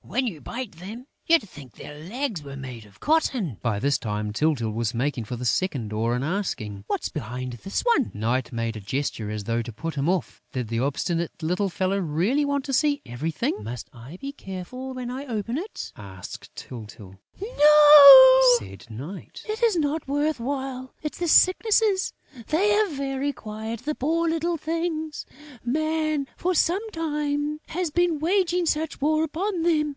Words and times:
When 0.00 0.26
you 0.26 0.40
bite 0.40 0.72
them, 0.76 1.06
you'd 1.26 1.42
think 1.46 1.74
their 1.74 1.98
legs 2.02 2.42
were 2.42 2.56
made 2.56 2.86
of 2.86 2.98
cotton!" 2.98 3.58
By 3.60 3.78
this 3.78 3.98
time, 3.98 4.32
Tyltyl 4.32 4.70
was 4.70 4.94
making 4.94 5.24
for 5.26 5.36
the 5.36 5.44
second 5.44 5.88
door 5.88 6.14
and 6.16 6.24
asking: 6.24 6.84
"What's 6.86 7.10
behind 7.10 7.52
this 7.62 7.82
one?" 7.82 8.10
Night 8.14 8.50
made 8.50 8.74
a 8.78 8.80
gesture 8.80 9.30
as 9.30 9.44
though 9.44 9.60
to 9.60 9.70
put 9.70 9.96
him 9.96 10.08
off. 10.08 10.40
Did 10.50 10.68
the 10.68 10.80
obstinate 10.80 11.42
little 11.42 11.68
fellow 11.68 11.98
really 11.98 12.46
want 12.46 12.64
to 12.64 12.72
see 12.72 13.02
everything? 13.04 13.62
"Must 13.62 13.90
I 13.92 14.16
be 14.18 14.32
careful 14.32 14.94
when 14.94 15.10
I 15.10 15.26
open 15.26 15.58
it?" 15.58 15.92
asked 15.94 16.56
Tyltyl. 16.56 17.16
"No," 17.40 17.74
said 18.58 18.86
Night, 18.88 19.44
"it 19.48 19.62
is 19.62 19.76
not 19.76 20.08
worth 20.08 20.40
while. 20.40 20.94
It's 21.02 21.18
the 21.18 21.28
Sicknesses. 21.28 22.14
They 22.48 22.72
are 22.74 22.88
very 22.88 23.32
quiet, 23.32 23.80
the 23.80 23.94
poor 23.94 24.28
little 24.28 24.56
things! 24.56 25.24
Man, 25.64 26.26
for 26.36 26.54
some 26.54 26.90
time, 26.90 27.60
has 27.68 27.90
been 27.90 28.18
waging 28.18 28.64
such 28.66 29.00
war 29.00 29.22
upon 29.24 29.62
them!... 29.62 29.96